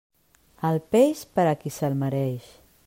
[0.69, 2.51] El peix, per a qui se'l mereix.